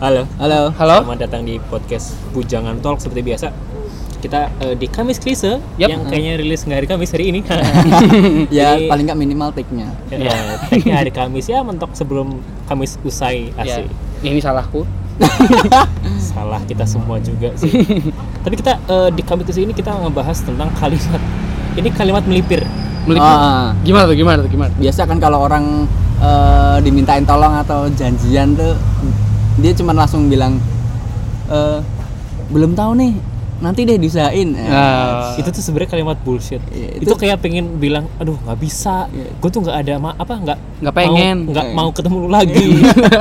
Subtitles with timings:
[0.00, 0.22] Halo.
[0.36, 0.60] Halo.
[0.74, 0.96] Halo.
[1.02, 3.48] Selamat datang di podcast Bujangan Talk seperti biasa.
[4.16, 5.88] Kita eh, di Kamis Klise Yap.
[5.88, 7.40] yang kayaknya rilis nggak hari Kamis hari ini.
[8.50, 9.88] Ya Jadi- paling nggak minimal take-nya.
[10.08, 10.34] ya,
[10.66, 13.86] tag-nya hari Kamis ya mentok sebelum Kamis usai Ya, asik.
[14.22, 14.82] ini salahku.
[16.34, 17.70] Salah kita semua juga sih.
[18.44, 21.22] Tapi kita eh, di Kamis Klise ini kita ngebahas tentang kalimat.
[21.76, 22.64] Ini kalimat melipir.
[23.06, 23.22] Melipir.
[23.22, 23.70] Ah.
[23.86, 24.16] Gimana tuh?
[24.18, 24.50] Gimana tuh?
[24.50, 24.72] Gimana?
[24.74, 25.86] Biasa kan kalau orang
[26.18, 28.74] eh, dimintain tolong atau janjian tuh
[29.56, 30.56] dia cuma langsung bilang
[31.46, 31.78] eh
[32.46, 33.12] belum tahu nih
[33.56, 34.52] nanti deh disain.
[34.52, 36.60] Eh, Nah, itu tuh sebenarnya kalimat bullshit.
[36.68, 39.08] Iya, itu, itu- kayak pengen bilang, aduh nggak bisa.
[39.08, 39.32] Iya.
[39.34, 41.36] Gue tuh nggak ada ma apa nggak Nggak pengen.
[41.48, 41.72] nggak Iya.
[41.72, 42.68] mau ketemu lu lagi.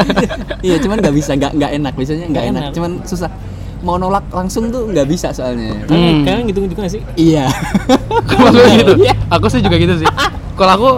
[0.68, 2.62] Iya cuman nggak bisa nggak nggak enak biasanya nggak enak.
[2.62, 2.72] enak.
[2.74, 3.32] cuman susah
[3.80, 5.72] mau nolak langsung tuh nggak bisa soalnya.
[5.88, 6.28] Hmm.
[6.28, 7.02] kalian gitu gitu nggak sih?
[7.16, 7.48] Iya.
[8.30, 8.94] kalau aku gitu.
[9.32, 10.08] Aku sih juga gitu sih.
[10.54, 10.90] Kalau aku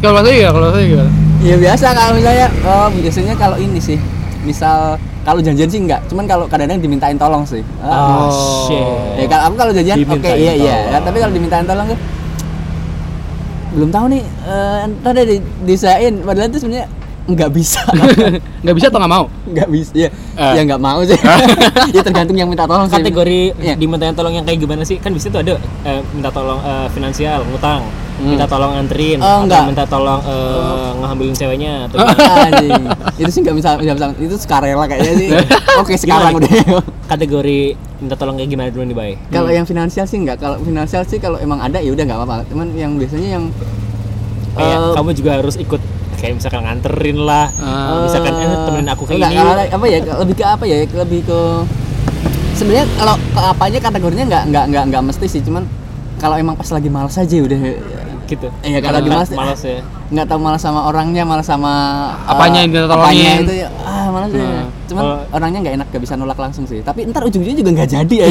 [0.00, 0.50] kalau saya gimana?
[0.52, 1.10] Kalau saya gimana?
[1.40, 3.96] Iya biasa kalau misalnya oh, biasanya kalau ini sih
[4.40, 8.24] misal kalau janjian sih enggak cuman kalau kadang-kadang dimintain tolong sih Ah.
[8.24, 8.84] Oh, shit.
[9.16, 11.02] ya kalau aku kalau janjian oke Dimintain iya iya tolong.
[11.02, 11.98] tapi kalau dimintain tolong tuh
[13.70, 16.86] belum tahu nih eh, ntar deh di- disain padahal itu sebenarnya
[17.22, 17.80] nggak bisa
[18.62, 19.24] Nggak bisa atau nggak mau?
[19.46, 20.52] nggak bisa ya Eh.
[20.56, 21.16] ya nggak mau sih
[21.94, 23.74] ya tergantung yang minta tolong sih kategori Iya.
[23.76, 24.96] dimintain tolong yang kayak gimana sih?
[24.96, 27.84] Kan bisa tuh ada eh, minta tolong eh, finansial, ngutang,
[28.20, 28.30] Hmm.
[28.30, 29.64] minta tolong anterin, Oh, atau enggak.
[29.64, 32.44] minta tolong eh, ngehamilin ceweknya atau gimana?
[32.46, 32.84] Anjing.
[33.16, 35.28] itu sih nggak bisa nggak bisa itu sukarela kayaknya sih
[35.80, 36.44] oke sekarang Gimana?
[36.44, 37.60] udah kategori
[37.98, 39.12] minta tolong kayak gimana dulu nih, Bay?
[39.28, 40.36] Kalau yang finansial sih enggak.
[40.36, 42.44] Kalau finansial sih kalau emang ada ya udah nggak apa-apa.
[42.46, 43.44] Cuman yang biasanya yang
[44.50, 45.80] Kayak eh, kamu juga harus ikut
[46.16, 47.48] kayak misalkan nganterin lah.
[47.56, 48.04] Ah.
[48.04, 49.40] misalkan eh, temenin aku kayak enggak, ini.
[49.40, 51.40] kalau apa ya lebih ke apa ya lebih ke
[52.52, 55.64] sebenarnya kalau ke apanya kategorinya nggak nggak nggak nggak mesti sih cuman
[56.20, 57.58] kalau emang pas lagi malas aja udah
[58.30, 58.46] gitu.
[58.60, 59.82] Iya, kalau Karena lagi malas- malas ya.
[60.08, 61.72] nggak tahu malas sama orangnya malas sama
[62.18, 63.02] eh, Apanya yang minta tolongin.
[63.02, 66.34] apanya itu ya ah malas ya Nah, cuman kalau- orangnya nggak enak nggak bisa nolak
[66.36, 68.26] langsung sih tapi ntar ujung-ujungnya juga nggak jadi ya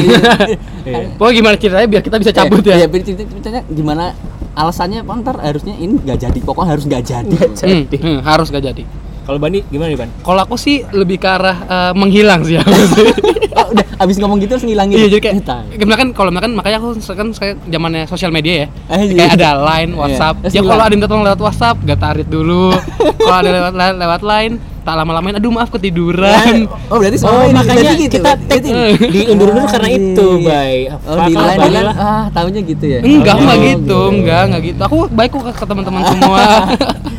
[0.82, 0.98] Iya.
[1.14, 2.86] Pokoknya gimana ceritanya biar kita bisa cabut Iya, ya?
[2.86, 4.04] biar cerita- ceritanya gimana
[4.52, 8.82] alasannya ntar harusnya ini nggak jadi pokoknya harus nggak jadi Hmm, hmm, harus gak jadi.
[9.20, 10.10] Kalau Bani gimana nih, Ban?
[10.18, 13.08] Kalau aku sih lebih ke arah eh, menghilang sih aku sih.
[13.52, 16.52] oh, udah abis ngomong gitu harus ngilangin Iya jadi kayak Eh, gimana kan kalau misalkan
[16.52, 18.66] makanya aku kan saya zamannya sosial media ya.
[18.90, 19.26] Eh, iya.
[19.26, 20.34] Kayak ada line, WhatsApp.
[20.42, 22.70] Terus Ya kalau ada yang tolong lewat WhatsApp, gak tarik dulu.
[23.20, 26.64] kalau ada lewat lewat line, tak lama-lamain aduh maaf ketiduran.
[26.88, 30.26] oh berarti Oh, ini makanya berarti gitu kita berarti- tag berarti- diundur-undur karena Ah, itu,
[30.32, 30.48] iya.
[30.48, 30.76] Bay.
[30.88, 31.94] oh di kan lah.
[31.94, 33.68] ah tahunya gitu ya Enggak, Oh, enggak gitu.
[33.68, 34.80] gitu, enggak, enggak gitu.
[34.82, 36.40] Aku baik kok ke, teman-teman semua.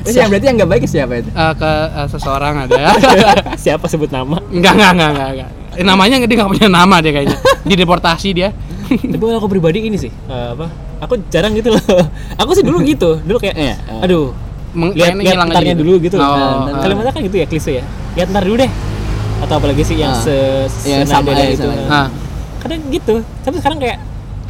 [0.01, 2.81] terus yang berarti yang nggak baik siapa itu Eh, ke eh, seseorang ada.
[3.55, 4.41] Siapa sebut nama?
[4.49, 5.49] enggak, enggak, enggak, enggak, enggak.
[5.71, 7.37] Eh, namanya dia enggak punya nama dia kayaknya.
[7.69, 8.49] Dideportasi dia.
[8.87, 10.67] Tapi kalau aku pribadi ini sih, eh, apa?
[11.01, 11.81] Aku jarang gitu loh.
[12.41, 13.17] Aku sih dulu gitu.
[13.19, 13.75] Dulu kayak Iya.
[13.99, 14.35] aduh,
[14.71, 15.81] Meng- lihat lihat ntarnya gitu.
[15.81, 16.15] dulu gitu.
[16.15, 16.81] Oh, Nah, ah.
[16.81, 17.83] Kalimatnya kan gitu ya klise ya.
[18.13, 18.71] Lihat ntar dulu deh.
[19.41, 20.19] Atau apalagi sih yang Ah.
[20.19, 20.35] se
[20.85, 21.65] Iya, senada sama, iya, gitu.
[21.65, 21.87] sama.
[21.87, 22.07] Nah,
[22.59, 23.15] Kadang gitu.
[23.41, 23.97] Tapi sekarang kayak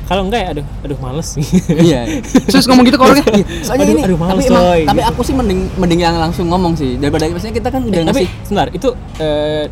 [0.03, 1.39] kalau enggak ya aduh, aduh males
[1.79, 2.03] iya
[2.43, 3.23] terus ngomong gitu ke orangnya.
[3.31, 5.07] Iya, soalnya Aduh, ini aduh, males, tapi emang, coy, tapi gitu.
[5.07, 8.11] aku sih mending mending yang langsung ngomong sih daripada maksudnya kita kan udah Eh, tapi
[8.19, 9.63] ngasih sebentar, itu eh,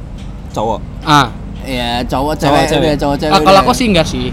[0.51, 0.79] cowok.
[1.01, 1.27] Ah,
[1.61, 2.81] ya cowok Cowok, cewek cewek.
[2.83, 4.29] udah cowok cewek ah, kalau aku sih enggak sih.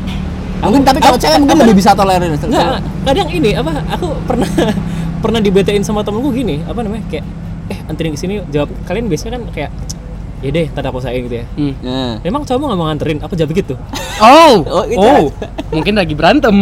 [0.57, 3.71] mungkin tapi kalau Aku- cewek mungkin lebih bisa tolerir Enggak, kadang ini apa?
[3.93, 4.49] Aku pernah
[5.23, 7.05] pernah dibetain sama temenku gini, apa namanya?
[7.07, 7.25] Kayak
[7.67, 9.71] eh anterin ke sini jawab kalian biasanya kan kayak
[10.39, 11.47] ya deh tanda aku sayang gitu ya.
[11.55, 11.73] Hmm.
[11.81, 12.13] Nah.
[12.23, 13.19] Emang cowok nggak mau nganterin?
[13.21, 13.75] Apa jawab gitu?
[14.17, 14.97] Oh, Oh, itu.
[14.99, 15.29] oh,
[15.71, 16.57] mungkin lagi berantem.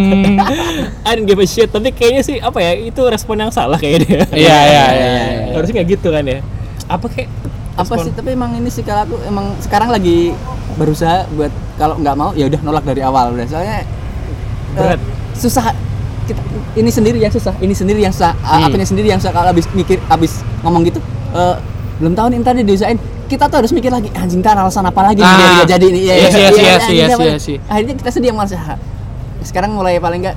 [1.07, 1.69] I don't give a shit.
[1.69, 2.75] Tapi kayaknya sih apa ya?
[2.75, 4.27] Itu respon yang salah kayaknya.
[4.33, 5.53] Iya, iya, iya, iya.
[5.53, 6.39] Harusnya nggak gitu kan ya?
[6.87, 7.31] Apa kayak
[7.77, 10.31] apa sih tapi emang ini sih kalau aku emang sekarang lagi
[10.75, 13.83] berusaha buat kalau nggak mau ya udah nolak dari awal udah soalnya
[14.73, 15.01] eh, Berat.
[15.33, 15.75] susah
[16.25, 16.41] kita
[16.75, 18.65] ini sendiri yang susah ini sendiri yang susah Hmm.
[18.65, 21.03] apanya sendiri yang susah kalau habis mikir habis ngomong gitu
[21.33, 21.57] eh,
[21.97, 25.01] belum tahu nih ntar dia diusahain kita tuh harus mikir lagi anjing ntar alasan apa
[25.05, 25.35] lagi Ah.
[25.35, 26.75] biar nggak jadi ini Iya, iya, iya, iya,
[27.11, 27.59] apa- iya, iya.
[27.65, 28.79] akhirnya kita sedih yang malas Ah,
[29.43, 30.37] sekarang mulai paling nggak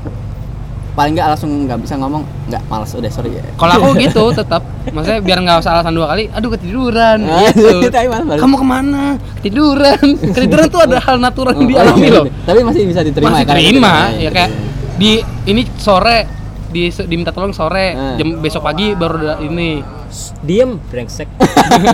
[0.97, 4.66] paling nggak langsung nggak bisa ngomong nggak malas udah sorry ya Kalau aku gitu tetap,
[4.90, 6.25] maksudnya biar nggak usah alasan dua kali.
[6.28, 7.22] Aduh ketiduran.
[7.24, 7.85] Ah, gitu.
[8.41, 9.03] Kamu ke mana?
[9.38, 10.01] Ketiduran.
[10.36, 12.25] Ketiduran tuh ada hal natural yang Oh, dialami iya, loh.
[12.42, 13.54] tapi masih bisa diterima Masih kan?
[13.54, 14.50] terima, Iya, ya kayak
[14.98, 15.12] di
[15.45, 16.18] ini sore
[16.68, 18.18] di diminta tolong sore, Ah.
[18.18, 19.80] jam besok pagi baru ada ini.
[20.42, 21.30] diem brengsek.
[21.30, 21.94] Iya,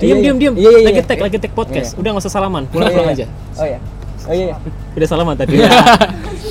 [0.00, 0.24] Diem, iya.
[0.24, 0.54] diem, diem.
[0.56, 1.04] Iya, iya, Lagi iya.
[1.06, 1.92] tag, lagi tag podcast.
[1.94, 3.14] Udah nggak usah salaman, Oh, pulang pulang iya.
[3.14, 3.26] aja.
[3.54, 3.78] Oh iya.
[4.20, 4.46] Oh iya.
[4.50, 4.56] iya.
[4.96, 5.54] Udah salaman tadi.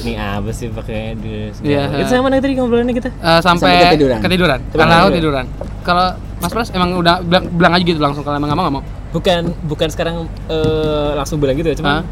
[0.02, 1.60] Nih apa sih pakai dus?
[1.60, 1.90] Iya.
[1.96, 3.10] Itu sama mana tadi ngobrolannya kita?
[3.12, 4.20] Eh, sampai, Sampai ketiduran.
[4.20, 4.60] ketiduran.
[4.62, 5.46] Sampai Karena aku ketiduran.
[5.46, 5.46] tiduran.
[5.82, 6.06] Kalau
[6.40, 8.84] Mas Pras emang udah bilang, bilang aja gitu langsung kalau emang nggak mau nggak mau.
[9.10, 10.16] Bukan bukan sekarang
[10.48, 12.06] eh, langsung bilang gitu ya, cuma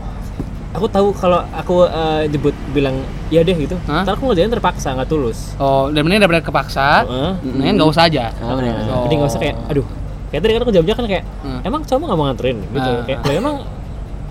[0.70, 2.96] aku tahu kalau aku eh, jemput bilang
[3.28, 3.78] ya deh gitu.
[3.86, 4.04] Hah?
[4.04, 5.56] Ntar aku ngerjain terpaksa nggak tulus.
[5.58, 7.32] Oh, dan mending daripada kepaksa, Heeh.
[7.42, 8.26] mendingan nggak usah aja.
[8.42, 8.74] Oh, bener.
[8.86, 9.06] Oh.
[9.06, 9.86] Jadi nggak usah kayak aduh
[10.28, 11.60] kayak tadi kan aku jawabnya kan kayak Hmm.
[11.64, 13.04] emang cowok nggak mau nganterin gitu Ah.
[13.06, 13.56] kayak "Lah, emang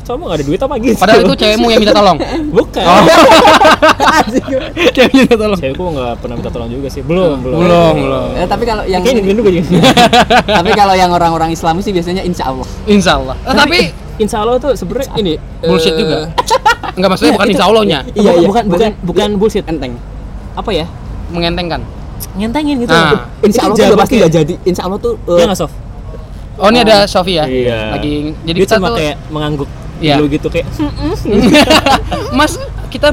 [0.06, 2.18] cowok nggak ada duit apa gitu Padahal itu cewekmu yang minta tolong.
[2.56, 3.02] bukan Oh.
[4.96, 5.58] Cewek minta tolong.
[5.58, 8.28] cewekku nggak pernah minta tolong juga sih belum belum Belum, belum.
[8.38, 9.80] Eh, tapi kalau yang Kayaknya gue juga
[10.46, 12.66] tapi kalau yang orang-orang Islami sih biasanya insya Allah.
[12.86, 13.34] Insya Allah.
[13.42, 13.78] Eh, tapi
[14.16, 16.32] Insya Allah tuh sebenarnya ini bullshit eh, juga.
[16.96, 18.48] Enggak maksudnya bukan insya Allahnya, Iya, bukan, iya.
[18.48, 19.92] bukan bukan bukan bullshit Enteng.
[20.56, 20.88] apa ya
[21.28, 21.84] mengentengkan.
[22.32, 23.28] ngentengin gitu Ah.
[23.44, 24.54] Insya Itu Allah tuh pasti nggak jadi.
[24.64, 25.74] Insya Allah tuh eh, Iya nggak soft
[26.56, 27.44] Oh, ini ada Sofi ya?
[27.44, 27.92] Iya.
[27.92, 30.20] Lagi jadi dia kita cuma tuh kayak mengangguk Iya.
[30.20, 30.66] dulu gitu kayak
[32.38, 32.60] Mas,
[32.92, 33.08] kita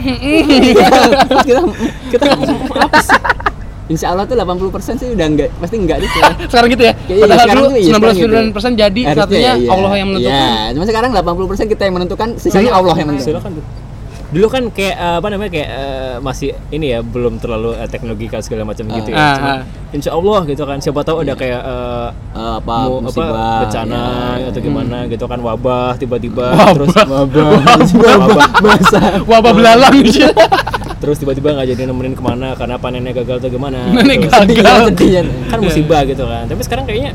[1.44, 1.62] kita
[2.12, 2.24] kita
[2.75, 3.19] apa sih
[3.91, 6.09] Insya Allah tuh 80% sih udah enggak pasti enggak deh.
[6.51, 6.94] sekarang gitu ya.
[7.12, 8.63] Iya, Padahal sekarang dulu iya, sekarang gitu.
[8.71, 9.69] 99% jadi Harusnya satunya iya.
[9.75, 10.31] Allah yang menentukan.
[10.39, 13.44] Iya, cuma sekarang 80% kita yang menentukan, sisanya Allah yang menentukan.
[13.44, 13.65] silakan tuh
[14.33, 18.25] dulu kan kayak eh, apa namanya kayak eh, masih ini ya belum terlalu eh, teknologi
[18.25, 19.59] kan segala macam gitu ya Ah, Cuma, ah.
[19.91, 24.01] insya Allah gitu kan siapa tahu ada kayak eh, Eh, apa mau apa musibah bencana
[24.35, 24.50] ya.
[24.50, 26.74] atau gimana gitu kan wabah tiba-tiba Wabah.
[26.74, 27.45] terus wabah
[28.19, 30.25] wabah masa Wabah belalang gitu.
[31.03, 34.77] terus tiba-tiba nggak jadi nemenin ke mana karena panennya gagal atau gimana Nenek Terus- gagal.
[34.89, 35.12] sedih
[35.45, 37.12] kan musibah gitu kan tapi sekarang kayaknya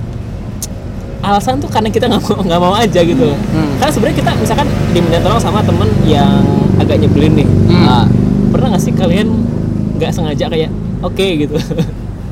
[1.20, 3.74] alasan tuh karena kita nggak mau nggak mau aja gitu Hmm.
[3.76, 6.42] karena sebenarnya kita misalkan diminta tolong sama temen yang
[6.76, 7.84] agak nyebelin nih Hmm.
[7.84, 8.04] Nah,
[8.48, 9.28] pernah nggak sih kalian
[9.94, 10.70] nggak sengaja kayak
[11.00, 11.56] oke gitu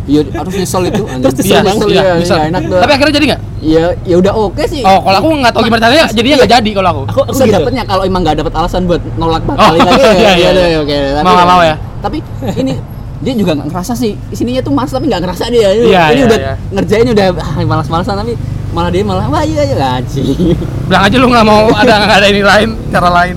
[0.07, 1.03] Iya harus nyesel itu.
[1.19, 2.35] Terus Nyesel nyesel iya, ya, bisa.
[2.39, 2.79] nggak enak tuh.
[2.79, 3.41] Tapi akhirnya jadi nggak?
[3.59, 4.83] Iya, ya udah oke sih.
[4.87, 7.03] Oh, kalau aku nggak tahu gimana caranya, jadinya nggak jadi kalau aku.
[7.03, 10.07] aku aku gitu Sedapetnya kalau emang nggak dapet alasan buat nolak Oh, batalin lagi iya,
[10.07, 10.67] ya, iya, ya, iya.
[10.71, 10.97] ya, oke.
[11.27, 11.75] Mau nggak mau ya?
[11.99, 12.19] Tapi
[12.63, 12.73] ini
[13.19, 16.15] dia juga nggak ngerasa sih sininya tuh mas tapi nggak ngerasa dia ini, Iya, ini
[16.15, 16.55] iya, udah iya.
[16.71, 18.33] ngerjain udah ah, malas-malasan tapi
[18.77, 20.53] malah dia malah wah iya iya gaji
[20.87, 23.37] Bilang aja lu nggak mau ada nggak ada ini lain, cara lain.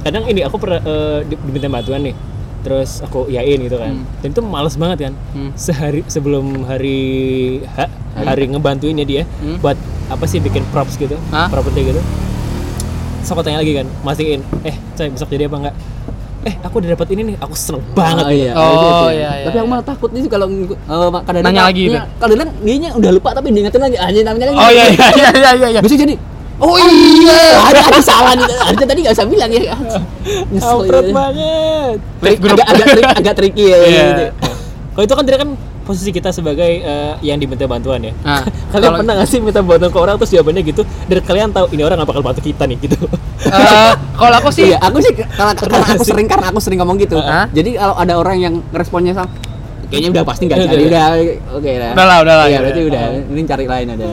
[0.00, 0.80] Kadang ini aku pernah
[1.20, 2.14] di- diminta bantuan nih.
[2.60, 3.92] Terus aku yain gitu kan.
[3.92, 4.04] Hmm.
[4.20, 5.14] dan itu males banget kan.
[5.34, 5.50] Hmm.
[5.52, 7.00] sehari sebelum hari
[7.66, 7.78] H,
[8.16, 8.48] hari.
[8.48, 9.58] ngebantuinnya dia Hmm.
[9.58, 11.18] buat apa sih bikin props gitu
[11.50, 12.00] properti gitu.
[13.20, 15.74] Terus aku tanya lagi kan mastiin eh coy besok jadi apa enggak
[16.40, 18.52] eh aku udah dapat ini nih aku seneng banget oh, iya.
[18.56, 19.20] Oh, itu.
[19.20, 22.00] iya, iya, tapi aku malah takut nih kalau uh, kadang Nanya lagi gitu?
[22.16, 25.06] kalau kadang dia udah lupa tapi diingetin lagi anjing namanya lagi Oh iya iya
[25.36, 25.80] iya iya iya.
[25.84, 26.16] besok jadi
[26.60, 27.40] Oh iya.
[27.72, 29.60] ada ada salah nih harusnya tadi nggak usah bilang ya
[30.52, 31.00] nyesel ya.
[31.12, 34.04] banget Trik, agak agak trik, agak tricky ya Iya.
[34.08, 34.24] gitu.
[34.96, 35.50] kalau itu kan tidak kan
[35.90, 39.58] posisi kita sebagai eh, yang diminta bantuan ya Nah, kalian kalau- pernah nggak sih minta
[39.60, 42.64] bantuan ke orang terus jawabannya gitu dan kalian tahu ini orang nggak bakal bantu kita
[42.64, 42.96] nih gitu
[43.40, 47.00] Eh, kalau aku sih Iya, aku sih karena, karena aku sering karena aku sering ngomong
[47.00, 47.16] gitu.
[47.16, 47.48] Hah?
[47.50, 49.32] Jadi kalau ada orang yang responnya sama
[49.88, 50.86] kayaknya udah pasti nggak cari udah.
[50.86, 51.06] udah
[51.56, 51.92] oke lah.
[51.96, 53.02] Udah lah, udah lah, Iya, ya berarti udah.
[53.26, 54.06] Ini cari lain ada.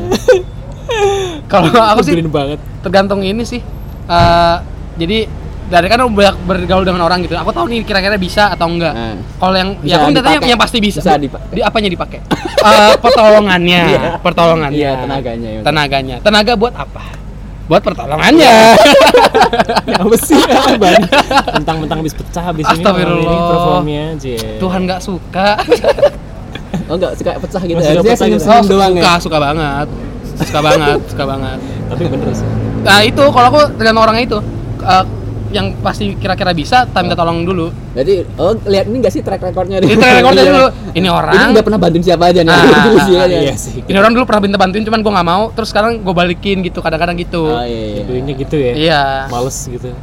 [1.51, 3.61] kalau aku sih banget tergantung ini sih.
[4.07, 4.55] Eh,
[4.95, 5.27] jadi
[5.67, 7.35] dari kan banyak bergaul dengan orang gitu.
[7.35, 8.91] Aku tahu nih kira-kira bisa atau enggak.
[8.91, 9.15] Nah.
[9.37, 10.47] Kalau yang Bisa ya aku minta dipakai.
[10.47, 10.99] yang pasti bisa.
[10.99, 11.47] Bisa dipakai.
[11.51, 12.19] Di apanya dipakai?
[12.57, 14.09] Eh, pertolongannya, Iya.
[14.19, 14.75] pertolongannya.
[14.75, 15.61] Iya, tenaganya, ya.
[15.61, 16.15] Tenaganya.
[16.19, 17.03] Tenaga buat apa?
[17.69, 18.55] Buat pertolongannya.
[20.01, 20.41] apa sih
[20.75, 20.99] Bang?
[21.53, 23.23] mentang-mentang habis pecah habis ini Astagfirullah.
[23.23, 25.49] ini performnya aja Tuhan nggak suka.
[26.87, 27.77] Oh enggak suka pecah gitu.
[27.77, 28.39] Masih suka Harusnya pecah gitu.
[28.41, 29.13] senyum-senyum doang suka, ya.
[29.21, 29.87] suka banget.
[30.37, 31.57] Suka banget, suka banget.
[31.87, 32.47] tapi bener sih
[32.83, 34.39] Nah itu kalau aku tergantung orangnya itu
[34.77, 35.03] Eh,
[35.49, 37.71] yang pasti kira-kira bisa, tak minta tolong dulu.
[37.91, 40.51] Berarti oh lihat ini enggak sih track recordnya Ini track recordnya Iya.
[40.51, 40.67] dulu.
[40.93, 41.33] Ini orang.
[41.33, 42.51] Ini udah pernah bantuin siapa aja nih.
[42.51, 43.39] Ah, Gitu sih, ah, ya.
[43.41, 45.43] iya sih Ini orang dulu pernah minta bantuin, cuman gue nggak mau.
[45.51, 47.47] Terus sekarang gue balikin gitu, kadang-kadang gitu.
[47.47, 47.81] Oh iya.
[47.93, 48.03] iya.
[48.03, 49.01] Duitnya gitu ya Iya.
[49.27, 49.87] males gitu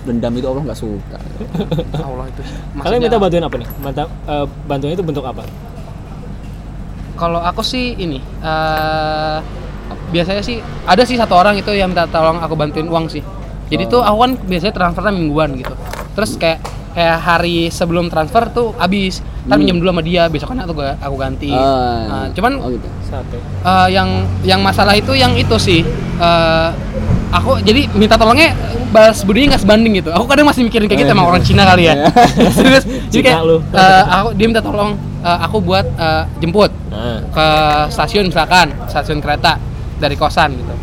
[0.00, 1.18] Dendam itu Allah nggak suka.
[2.08, 2.40] Allah itu.
[2.74, 5.44] kalian minta bantuan apa nih minta eh, bantuan itu bentuk apa
[7.14, 9.38] Kalau aku sih ini eh
[10.08, 13.20] biasanya sih ada sih satu orang itu yang minta tolong aku bantuin uang sih.
[13.70, 13.90] Jadi Oh.
[13.90, 15.74] tuh aku kan biasanya transfernya mingguan gitu.
[16.12, 16.58] Terus kayak
[16.90, 19.22] kayak hari sebelum transfer tuh habis.
[19.40, 19.62] Ntar Hmm.
[19.62, 21.48] minjem dulu sama dia, besoknya aku ga- aku ganti.
[21.48, 22.86] Oh, Nah, cuman oh gitu.
[23.62, 24.08] eh, yang
[24.42, 25.80] yang masalah itu yang itu sih
[26.16, 26.68] eh,
[27.30, 28.52] aku jadi minta tolongnya
[28.90, 31.86] balas budinya nggak sebanding gitu aku kadang masih mikirin kayak gitu emang orang Cina kali
[31.86, 32.10] ya
[32.52, 33.56] serius jadi kayak lu.
[33.68, 37.46] eh, aku dia minta tolong eh, aku buat eh, jemput nah ke
[37.88, 39.56] stasiun misalkan stasiun kereta
[39.96, 40.74] dari kosan gitu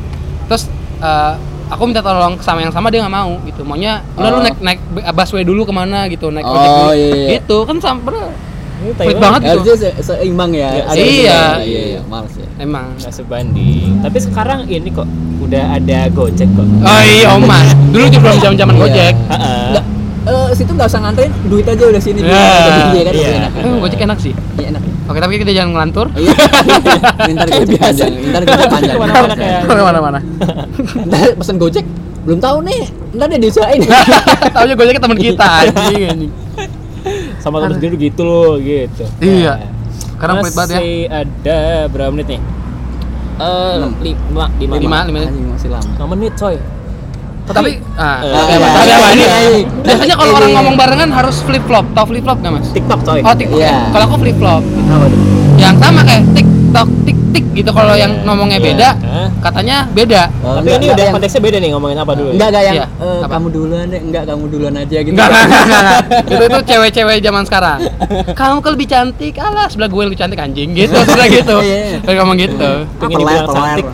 [0.48, 0.64] terus
[0.98, 1.34] eh,
[1.68, 4.42] aku minta tolong sama yang sama dia nggak mau gitu maunya udah lu Oh.
[4.42, 4.80] naik naik
[5.12, 7.28] busway dulu ke mana gitu naik Oh, ojek dulu iya, iya.
[7.36, 8.16] gitu kan sampai
[8.78, 9.52] ini Pelit banget gitu.
[9.58, 10.70] Harusnya se- seimbang ya.
[10.70, 11.02] Iya, Ada iya.
[11.02, 11.60] seimbang.
[11.60, 12.48] Iya, iya, males ya.
[12.58, 15.08] emang nggak sebanding tapi sekarang ini kok
[15.40, 17.60] udah ada gojek kok oh iya oma
[17.90, 18.82] dulu juga belum zaman zaman Iya.
[18.84, 19.66] gojek Heeh.
[19.68, 19.86] Enggak,
[20.28, 22.20] eh situ nggak usah nganterin, duit aja udah sini.
[22.20, 22.28] Ya,
[22.92, 23.30] Iya kan, iya.
[23.40, 23.52] enak.
[23.56, 24.84] Eh, gojek enak sih Iya enak.
[25.08, 26.08] Oke, tapi kita jangan ngelantur.
[26.14, 26.36] Iya.
[27.30, 28.96] Ntar gojek panjang, ntar gojek panjang.
[29.34, 30.20] Kayak- Mana-mana.
[31.08, 31.86] Ntar pesen gojek,
[32.24, 32.82] belum tahu nih.
[33.14, 33.82] Ntar dia diusahain.
[34.52, 36.32] Taunya gue teman kita anjing anjing.
[37.40, 39.64] sama temen sendiri gitu loh gitu Iya.
[40.20, 40.76] Nah, pelit banget ya.
[40.76, 42.42] Masih ada berapa menit nih?
[43.38, 43.92] Eh, Enam.
[44.02, 45.20] lima, lima, Lima, lima.
[45.24, 46.58] Anjing, masih lama lima menit coy.
[47.48, 48.68] Tapi ah, Eh, tapi iya, apa?
[48.76, 49.24] Tapi apa ini?
[49.24, 49.60] iya, iya.
[49.84, 51.86] Biasanya kalau orang ngomong barengan harus flip flop.
[51.96, 52.68] Tahu flip flop nggak mas?
[52.76, 53.20] TikTok coy.
[53.24, 53.60] Oh TikTok.
[53.94, 54.62] Kalau aku flip flop.
[55.58, 57.70] Yang sama kayak TikTok tik tik gitu.
[57.70, 58.68] Kalau yang ngomongnya Iya.
[58.68, 59.28] beda, Hah?
[59.42, 60.22] katanya beda.
[60.40, 62.30] Oh, Tapi enggak, ini enggak udah yang- konteksnya beda nih ngomongin apa dulu.
[62.32, 63.28] enggak enggak yang Iya, eh, apa?
[63.30, 66.02] kamu duluan deh enggak kamu duluan aja gitu Enggak, enggak, enggak, enggak.
[66.32, 67.78] itu itu cewek-cewek zaman sekarang.
[68.32, 71.56] Kamu kan lebih cantik, alah sebelah gue yang lebih cantik anjing gitu, sebelah gitu.
[71.60, 71.98] Iya, iya.
[72.02, 72.70] Kayak ngomong gitu.
[72.98, 73.86] Pengen dibilang cantik.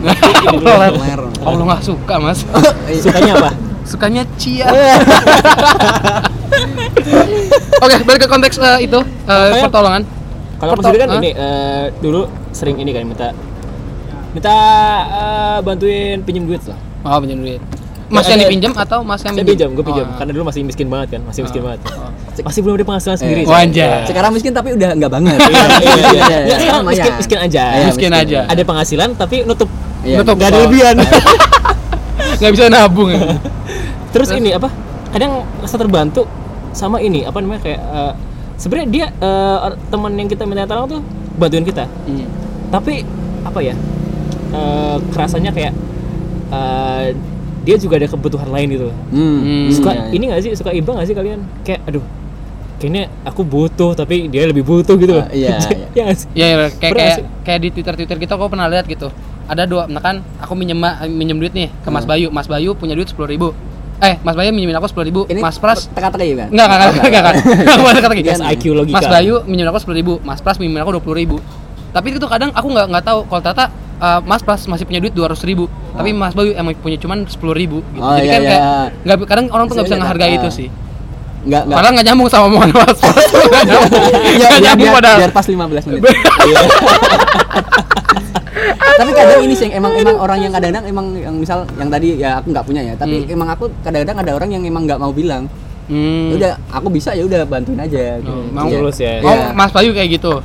[1.40, 2.38] Oh lu nggak suka mas?
[2.84, 3.02] Iya.
[3.02, 3.50] Sukanya apa?
[3.84, 4.64] Sukanya Cia.
[7.76, 10.02] Oke, balik ke konteks eh, itu eh, Makanya- pertolongan.
[10.54, 13.28] Kalau aku sendiri kan ini eh, dulu sering ini kan minta
[14.30, 14.54] minta
[15.04, 16.78] eh, bantuin pinjem duit lah.
[17.04, 17.60] Oh pinjam duit.
[18.04, 20.04] Mas Ya, yang eh, dipinjam atau mas yang Saya pinjam, gue pinjam.
[20.04, 20.14] Oh.
[20.14, 21.66] Karena dulu masih miskin banget kan, masih miskin Oh.
[21.66, 21.80] banget.
[22.36, 23.42] Masih belum ada penghasilan sendiri.
[23.42, 23.56] Oh.
[23.56, 24.04] Iya.
[24.04, 26.38] sekarang miskin tapi udah enggak banget Iya, iya, iya.
[26.44, 26.92] Ya, sekarang lumayan.
[26.92, 27.62] miskin, miskin aja.
[27.64, 28.40] Iya, Miskin aja.
[28.44, 29.70] Ada penghasilan tapi nutup
[30.02, 30.20] Iya.
[30.20, 30.34] Nutup.
[30.36, 30.64] nggak ada Oh.
[30.64, 30.96] lebihan.
[32.34, 33.08] Nggak bisa nabung.
[33.08, 33.38] ya?
[34.10, 34.68] Terus ini apa?
[35.08, 36.26] Kadang rasa terbantu
[36.72, 38.12] sama ini apa namanya kayak eh,
[38.56, 41.00] sebenarnya dia eh, or- teman yang kita minta tolong tuh
[41.34, 41.84] bantuin kita.
[42.04, 42.26] Hmm.
[42.70, 43.02] Tapi
[43.42, 43.74] apa ya?
[44.50, 45.72] eh, kerasanya kayak
[46.48, 47.04] eh,
[47.64, 48.88] dia juga ada kebutuhan lain gitu.
[49.10, 49.38] Hmm.
[49.40, 49.66] Hmm.
[49.70, 50.12] Suka Iya, iya.
[50.12, 50.50] ini gak sih?
[50.52, 51.40] Suka iba gak sih kalian?
[51.62, 52.04] Kayak aduh
[52.74, 55.24] kayaknya aku butuh tapi dia lebih butuh gitu loh.
[55.24, 55.86] Ah, iya, iya.
[55.94, 56.28] Iya sih?
[56.32, 57.24] Ya, ya, kayak Pernah kayak sih?
[57.42, 59.08] kayak di Twitter Twitter kita kok pernah lihat gitu.
[59.44, 62.10] Ada dua, nah kan aku minjem minjem duit nih ke Mas Hmm.
[62.10, 62.28] Bayu.
[62.28, 63.52] Mas Bayu punya duit sepuluh ribu.
[63.94, 65.20] Eh, Mas Bayu minjemin aku sepuluh ribu.
[65.26, 66.48] Ini Mas Pras teka-teki kan?
[66.50, 68.00] Enggak, enggak, enggak, enggak, enggak.
[68.04, 68.28] Kata gitu.
[68.28, 68.96] Tes IQ logika.
[68.98, 71.36] Mas Bayu minjem aku sepuluh ribu, Mas Pras minjem aku dua puluh ribu.
[71.90, 73.64] Tapi itu kadang aku nggak nggak tahu kalau ternyata
[73.98, 77.22] uh, Mas Pras masih punya duit dua ratus ribu, tapi Mas Bayu emang punya cuman
[77.24, 77.86] sepuluh ribu.
[77.94, 78.02] Gitu.
[78.02, 78.74] Oh, Jadi iya, kan kayak iya.
[79.06, 80.38] nggak kadang orang tuh nggak bisa Iya, ngehargai ah.
[80.38, 80.68] itu sih.
[81.44, 81.76] Enggak, enggak.
[81.78, 83.28] Padahal nggak nyambung sama omongan Mas Pras.
[83.30, 84.02] Nggak nyambung.
[84.10, 85.18] Iya, Nggak nyambung padahal.
[85.22, 86.02] biar pas 15 menit.
[88.94, 92.38] tapi kadang ini sih emang emang orang yang kadang-kadang emang yang misal yang tadi ya
[92.38, 93.32] aku nggak punya ya tapi Hmm.
[93.32, 95.44] emang aku kadang-kadang ada orang yang emang nggak mau bilang
[95.84, 96.32] Hmm.
[96.32, 98.32] ya udah aku bisa ya udah bantuin aja gitu.
[98.32, 98.64] Oh, mau.
[98.66, 99.20] Tulus ya.
[99.20, 99.52] Oh, Iya.
[99.52, 100.40] Mas Bayu kayak gitu.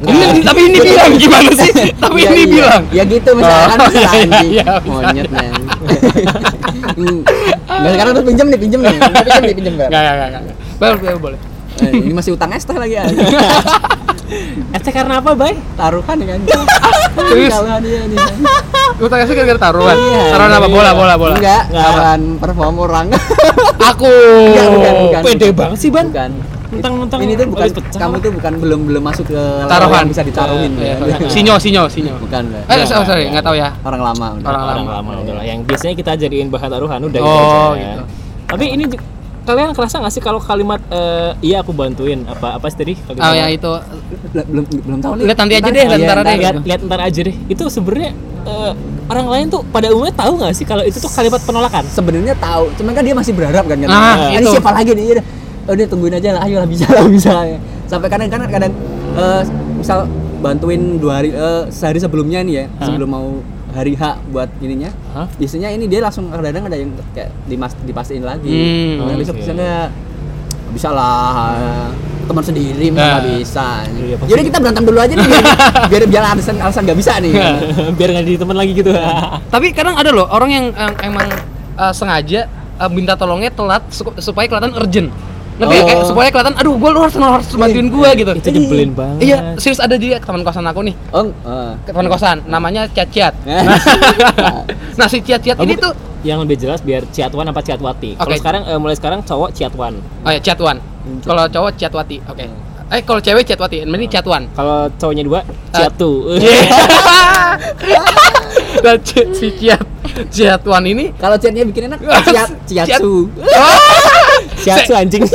[0.00, 1.70] Ini, tapi ini bilang gimana sih?
[2.02, 2.48] Tapi Iya, ini iya.
[2.50, 2.82] bilang.
[2.90, 5.52] ya gitu misalkan Oh, bisa iya, iya, monyet men
[6.90, 7.18] Hmm.
[7.70, 9.88] Nggak, sekarang tuh pinjem nih pinjem nih pinjem nih pinjem Bang.
[9.88, 10.56] Enggak, enggak, enggak.
[10.74, 11.38] Boleh, boleh, boleh.
[11.80, 13.04] Eh, ini masih utang es teh lagi ya
[14.76, 15.54] Eh karena apa, Bay?
[15.74, 16.40] taruhan ya kan
[17.30, 17.52] Serius?
[17.52, 18.18] Taruhan dia nih
[19.00, 19.96] Utangnya sih gara-gara taruhan.
[19.96, 20.60] Iya, Taruhan apa?
[20.62, 20.74] iya.
[20.76, 21.34] Bola, bola, bola.
[21.34, 23.06] enggak taruhan perform orang
[23.90, 24.12] Aku.
[24.46, 25.20] Enggak, bukan, bukan.
[25.24, 26.06] Pede banget sih, Ban.
[26.08, 26.32] bukan
[26.70, 27.98] Mentang-mentang ini tuh bukan pecah.
[27.98, 30.04] kamu tuh bukan belum belum masuk ke Taruhan.
[30.06, 31.16] bisa ditaruhin Iya, ya.
[31.18, 31.26] iya.
[31.26, 32.14] Sinyo, sinyo, sinyo.
[32.20, 32.46] bukan.
[32.46, 33.42] Eh, Enggak, sorry, enggak.
[33.42, 33.74] tahu ya.
[33.82, 34.26] orang lama.
[34.38, 34.90] Orang orang lama.
[35.00, 35.44] lama udah lah.
[35.44, 38.04] Yang biasanya kita jadiin bahan taruhan udah Oh, gitu gitu.
[38.46, 38.84] Tapi ini
[39.50, 42.94] kalian kerasa nggak sih kalau kalimat eh, iya aku bantuin apa apa sih tadi?
[42.94, 43.72] Kalimat Oh, yang itu.
[44.30, 45.24] belum belum tahu nih.
[45.26, 46.36] Lihat nanti aja deh, oh, iya, ntar deh.
[46.38, 47.36] lihat lihat ntar aja deh.
[47.50, 48.10] Itu sebenarnya
[48.46, 48.72] eh,
[49.10, 51.84] orang lain tuh pada umumnya tahu nggak sih kalau itu tuh kalimat penolakan?
[51.90, 53.88] Sebenarnya tahu cuman kan dia masih berharap kan kan?
[53.90, 54.54] Nah, ini itu.
[54.54, 55.04] siapa lagi nih?
[55.18, 55.24] Udah
[55.70, 57.30] oh dia tungguin aja lah ayolah bisa lah bisa
[57.86, 58.72] sampai kadang kadang kadang
[59.14, 59.42] eh,
[59.78, 60.10] misal
[60.42, 62.86] bantuin dua hari eh, sehari sebelumnya nih ya Hah?
[62.90, 63.28] sebelum mau
[63.70, 64.90] hari H buat ininya.
[65.10, 65.26] Hah?
[65.32, 68.50] biasanya ini dia langsung kadang-kadang ada yang kayak dimas dipastiin lagi.
[68.96, 69.88] Hmm, Nah, besok bisa nggak?
[70.70, 71.90] Bisa lah.
[72.22, 73.08] Teman sendiri mah Nah.
[73.12, 73.66] nggak bisa.
[73.90, 75.26] Iya, jadi kita berantem dulu aja nih.
[75.90, 77.32] Biar biar, alasan alasan nggak bisa nih.
[77.98, 78.90] Biar nggak jadi teman lagi gitu.
[79.54, 81.26] Tapi kadang ada loh orang yang eh, emang
[81.74, 82.46] eh, sengaja
[82.76, 85.10] eh, minta tolongnya telat su- supaya kelihatan urgent.
[85.60, 85.80] Ngerti ya?
[85.80, 85.86] Oh.
[85.86, 88.32] Kayak supaya kelihatan aduh gua lu harus harus bantuin gua gitu.
[88.32, 90.94] itu nyebelin banget Iya, serius ada dia teman kosan aku nih.
[91.12, 91.72] oh eh.
[91.84, 93.34] Teman kosan namanya Ciat-Ciat.
[94.98, 98.40] nah, si Ciat-Ciat Oh, ini tuh yang lebih jelas biar Ciatwan apa Ciatwati kalau Oke.
[98.40, 100.76] sekarang eh, mulai sekarang cowok Ciatwan oh ya Ciatwan.
[101.24, 102.16] Kalau cowok Ciatwati.
[102.24, 102.44] Oke.
[102.90, 104.50] Eh kalau cewek Ciatwati, ini Ciatwan.
[104.52, 105.40] kalau cowoknya dua
[105.70, 106.26] Ciatu
[108.80, 109.82] Dan ci- si Ciat
[110.28, 113.30] Ciatwan ini kalau chatnya bikin enak ciat ciatsu
[114.60, 115.24] Ciatsu anjing.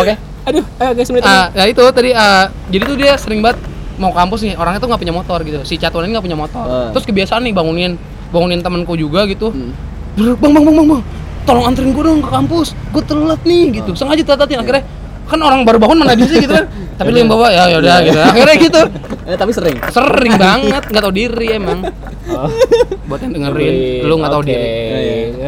[0.00, 0.14] Oke.
[0.40, 3.60] aduh ayo guys menit Ah, ya itu tadi ah, jadi tuh dia sering banget
[4.00, 5.60] mau kampus nih orangnya tuh nggak punya motor gitu.
[5.68, 6.64] Si Catuan ini nggak punya motor.
[6.66, 6.88] Ah.
[6.90, 8.00] terus kebiasaan nih bangunin
[8.32, 9.52] bangunin temanku juga gitu.
[9.52, 9.76] Hmm.
[10.16, 11.02] bang bang bang bang bang
[11.46, 13.90] tolong anterin gue dong ke kampus gue telat nih gitu.
[13.94, 14.82] Sengaja tetatin akhirnya
[15.30, 16.66] kan orang baru bangun mana bisa gitu kan
[16.98, 18.82] tapi lu yang bawa ya yaudah gitu akhirnya gitu
[19.24, 21.80] eh, tapi sering sering banget nggak tahu diri emang
[22.30, 22.46] Oh.
[23.08, 23.74] buat yang dengerin
[24.06, 24.48] lu nggak tahu Oke.
[24.48, 24.70] diri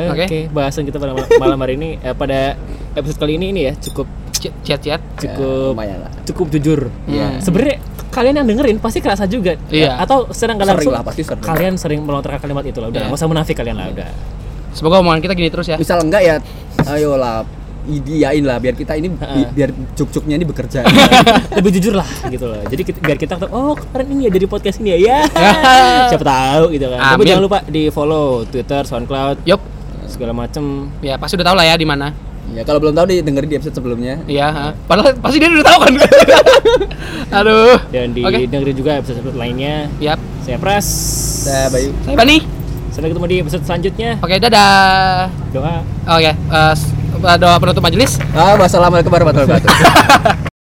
[0.08, 0.38] Oke, Oke.
[0.50, 2.58] bahasan kita pada mal- malam hari ini eh, pada
[2.92, 6.90] episode kali ini ini ya cukup chat chat cukup lah cukup jujur.
[7.06, 7.38] Iya.
[7.38, 7.78] Sebenarnya
[8.10, 9.54] kalian yang dengerin pasti kerasa juga.
[9.70, 9.94] Iya.
[9.96, 11.38] Atau sedang kalian Sering langsung lah, pasti sering.
[11.40, 12.90] kalian sering melontarkan kalimat itu lah.
[12.90, 13.06] Udah, Iya.
[13.06, 14.08] nggak usah munafik kalian lah udah.
[14.72, 16.36] semoga omongan kita gini terus ya misal enggak ya
[16.88, 17.44] ayolah
[17.84, 20.86] idiain lah biar kita ini bi- biar cuk-cuknya ini bekerja.
[21.58, 24.46] lebih jujur lah gitu loh jadi kita- biar kita tahu oh kemarin ini ya dari
[24.46, 25.18] podcast ini ya ya
[26.10, 27.26] siapa tahu gitu kan tapi Amin.
[27.28, 29.58] jangan lupa di follow twitter soundcloud Yup.
[30.04, 32.12] segala macem Ya pasti udah tahu lah ya di mana.
[32.50, 34.18] ya kalau belum tahu nih dengerin di episode sebelumnya.
[34.24, 34.66] Iya, ha.
[34.84, 35.92] padahal pasti dia udah tahu kan.
[37.38, 37.78] Aduh.
[37.88, 38.44] dan di Oke.
[38.44, 40.18] dengerin juga episode episode lainnya Yap.
[40.42, 40.86] saya Pras
[41.42, 41.90] Dah, Bayu.
[42.02, 42.36] Saya Bani.
[42.90, 45.32] sampai ketemu di episode selanjutnya Oke, dadah.
[45.48, 48.18] doa Oke, eh, s- doa penutup majelis.
[48.34, 50.48] Ah, wassalamualaikum warahmatullahi wabarakatuh.